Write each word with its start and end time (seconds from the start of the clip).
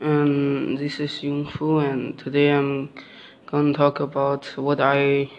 and 0.00 0.78
this 0.78 1.00
is 1.00 1.10
Yungfu, 1.22 1.84
and 1.84 2.16
today 2.18 2.52
I'm 2.52 2.90
gonna 3.46 3.72
talk 3.72 3.98
about 3.98 4.44
what 4.56 4.80
I 4.80 5.30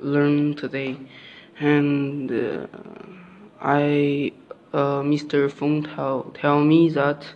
learned 0.00 0.58
today. 0.58 0.96
And 1.58 2.30
uh, 2.30 2.66
I, 3.60 4.32
uh, 4.72 5.00
Mr. 5.02 5.50
Feng 5.50 5.82
tell, 5.82 6.32
tell 6.34 6.60
me 6.60 6.90
that 6.90 7.26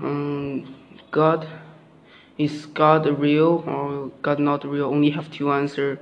um, 0.00 0.74
God 1.10 1.48
is 2.36 2.66
God 2.66 3.06
real 3.18 3.64
or 3.66 4.12
God 4.22 4.38
not 4.38 4.64
real. 4.64 4.86
Only 4.86 5.10
have 5.10 5.30
to 5.32 5.52
answer 5.52 5.98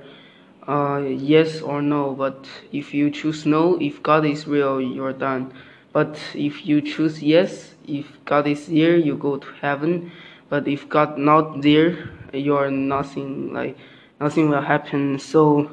uh, 0.67 0.97
yes 0.99 1.61
or 1.61 1.81
no. 1.81 2.13
But 2.13 2.47
if 2.71 2.93
you 2.93 3.09
choose 3.09 3.45
no, 3.45 3.77
if 3.81 4.03
God 4.03 4.25
is 4.25 4.45
real, 4.47 4.79
you're 4.79 5.13
done. 5.13 5.51
But 5.93 6.19
if 6.35 6.65
you 6.65 6.81
choose 6.81 7.23
yes, 7.23 7.73
if 7.87 8.05
God 8.25 8.47
is 8.47 8.67
there, 8.67 8.97
you 8.97 9.15
go 9.15 9.37
to 9.37 9.47
heaven. 9.61 10.11
But 10.49 10.67
if 10.67 10.87
God 10.87 11.17
not 11.17 11.61
there, 11.61 12.09
you 12.33 12.55
are 12.55 12.69
nothing. 12.69 13.53
Like 13.53 13.77
nothing 14.19 14.49
will 14.49 14.61
happen. 14.61 15.19
So 15.19 15.71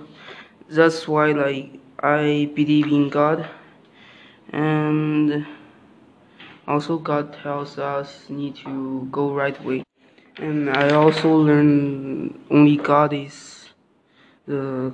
that's 0.68 1.06
why 1.06 1.32
like 1.32 1.78
I 2.00 2.50
believe 2.54 2.86
in 2.86 3.08
God, 3.08 3.48
and 4.52 5.46
also 6.66 6.98
God 6.98 7.34
tells 7.42 7.78
us 7.78 8.28
need 8.28 8.56
to 8.64 9.08
go 9.10 9.32
right 9.32 9.58
way. 9.64 9.84
And 10.36 10.70
I 10.70 10.90
also 10.94 11.36
learn 11.36 12.44
only 12.50 12.76
God 12.76 13.12
is 13.12 13.68
the 14.46 14.92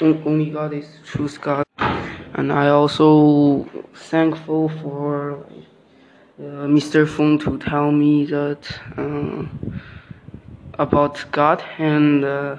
only 0.00 0.50
God 0.50 0.72
is 0.72 0.88
truth 1.04 1.38
God 1.40 1.64
and 2.40 2.52
I 2.52 2.68
also 2.68 3.68
thankful 3.94 4.70
for 4.80 5.44
Mr. 6.40 7.06
Feng 7.06 7.38
to 7.38 7.58
tell 7.58 7.92
me 7.92 8.24
that 8.24 8.80
uh, 8.96 9.44
about 10.78 11.24
God, 11.30 11.62
and 11.76 12.24
uh, 12.24 12.56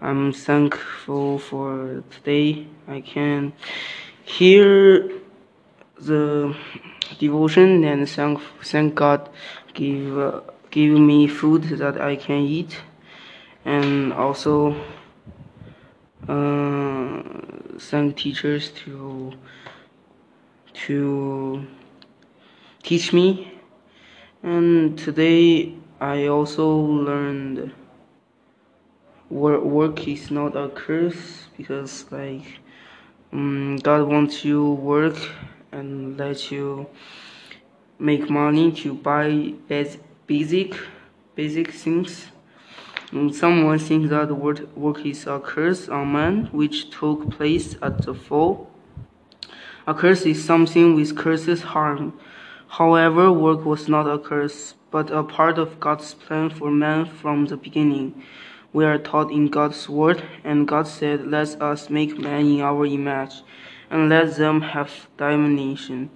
I'm 0.00 0.32
thankful 0.32 1.38
for 1.38 2.02
today 2.10 2.66
I 2.88 3.02
can 3.02 3.52
hear 4.24 5.10
the 6.00 6.56
devotion 7.18 7.84
and 7.84 8.08
thank 8.08 8.40
thank 8.62 8.94
God 8.94 9.28
give 9.74 10.18
uh, 10.18 10.40
give 10.70 10.98
me 10.98 11.28
food 11.28 11.64
that 11.64 12.00
I 12.00 12.16
can 12.16 12.40
eat, 12.40 12.80
and 13.64 14.12
also. 14.14 14.74
Uh, 16.26 17.22
thank 17.78 18.16
teachers 18.16 18.70
to 18.70 19.30
to 20.72 21.66
teach 22.84 23.12
me 23.12 23.52
and 24.44 24.96
today 24.96 25.74
I 26.00 26.26
also 26.26 26.68
learned 26.68 27.72
work, 29.28 30.06
is 30.06 30.30
not 30.30 30.54
a 30.54 30.68
curse 30.68 31.48
because 31.56 32.04
like 32.12 32.60
um, 33.32 33.78
God 33.78 34.06
wants 34.06 34.44
you 34.44 34.74
work 34.74 35.16
and 35.72 36.16
let 36.16 36.52
you 36.52 36.86
make 37.98 38.30
money 38.30 38.70
to 38.70 38.94
buy 38.94 39.54
basic 40.26 40.76
basic 41.34 41.72
things 41.72 42.28
Someone 43.30 43.78
thinks 43.78 44.10
that 44.10 44.32
work 44.32 45.06
is 45.06 45.28
a 45.28 45.38
curse 45.38 45.88
on 45.88 46.12
man, 46.12 46.46
which 46.46 46.90
took 46.90 47.30
place 47.30 47.76
at 47.80 48.02
the 48.04 48.12
fall. 48.12 48.68
A 49.86 49.94
curse 49.94 50.26
is 50.26 50.44
something 50.44 50.96
which 50.96 51.14
curses 51.14 51.62
harm. 51.62 52.18
However, 52.78 53.30
work 53.30 53.64
was 53.64 53.88
not 53.88 54.10
a 54.10 54.18
curse, 54.18 54.74
but 54.90 55.08
a 55.12 55.22
part 55.22 55.58
of 55.58 55.78
God's 55.78 56.12
plan 56.12 56.50
for 56.50 56.72
man 56.72 57.06
from 57.06 57.46
the 57.46 57.56
beginning. 57.56 58.20
We 58.72 58.84
are 58.84 58.98
taught 58.98 59.30
in 59.30 59.46
God's 59.46 59.88
word, 59.88 60.24
and 60.42 60.66
God 60.66 60.88
said, 60.88 61.30
Let 61.30 61.62
us 61.62 61.88
make 61.88 62.18
man 62.18 62.46
in 62.46 62.62
our 62.62 62.84
image, 62.84 63.42
and 63.90 64.08
let 64.08 64.34
them 64.34 64.60
have 64.60 65.06
dominion 65.16 66.10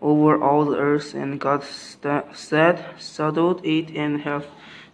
over 0.00 0.40
all 0.40 0.64
the 0.66 0.78
earth. 0.78 1.14
And 1.14 1.40
God 1.40 1.64
said, 1.64 2.84
Settled 2.96 3.66
it 3.66 3.90
and 3.90 4.20
have 4.20 4.46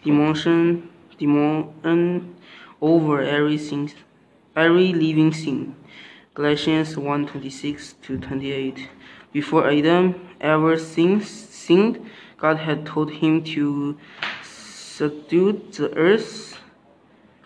demotion 0.03 0.89
demon 1.19 2.35
over 2.81 3.21
everything, 3.21 3.93
every 4.57 4.95
living 4.95 5.33
thing. 5.33 5.77
Galatians 6.33 6.97
1:26 6.97 8.01
to 8.01 8.17
28. 8.17 8.89
Before 9.33 9.71
Adam 9.71 10.15
ever 10.41 10.79
sinned, 10.79 12.11
God 12.37 12.57
had 12.59 12.87
told 12.87 13.13
him 13.13 13.45
to 13.45 13.97
subdue 14.43 15.53
the 15.73 15.95
earth. 15.97 16.59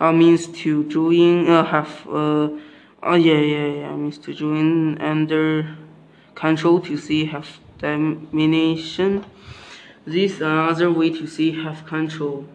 Uh, 0.01 0.13
means 0.13 0.47
to 0.49 0.85
join, 0.89 1.49
uh, 1.49 1.65
have, 1.65 2.07
uh, 2.09 2.49
oh 3.03 3.15
yeah, 3.15 3.39
yeah, 3.39 3.67
yeah, 3.67 3.97
means 3.97 4.19
to 4.19 4.35
join 4.35 5.01
under 5.01 5.77
control 6.35 6.81
to 6.81 6.97
see 6.97 7.27
have 7.27 7.59
domination. 7.79 9.25
This 10.07 10.41
another 10.41 10.91
way 10.91 11.11
to 11.11 11.27
see 11.27 11.53
have 11.63 11.87
control 11.87 12.47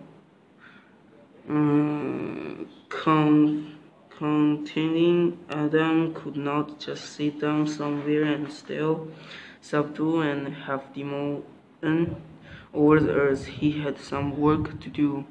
um, 1.49 2.67
con 2.89 3.78
containing 4.19 5.39
Adam 5.49 6.13
could 6.13 6.35
not 6.35 6.77
just 6.77 7.13
sit 7.15 7.39
down 7.39 7.65
somewhere 7.65 8.23
and 8.23 8.51
still 8.51 9.07
subdue 9.61 10.19
and 10.19 10.53
have 10.67 10.93
dominion 10.93 12.21
over 12.73 12.99
the 12.99 13.13
earth. 13.13 13.45
He 13.45 13.71
had 13.79 13.97
some 13.97 14.37
work 14.37 14.81
to 14.81 14.89
do. 14.89 15.25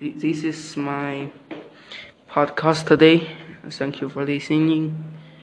This 0.00 0.44
is 0.44 0.76
my 0.78 1.30
podcast 2.30 2.86
today. 2.86 3.36
Thank 3.68 4.00
you 4.00 4.08
for 4.08 4.24
listening. 4.24 4.82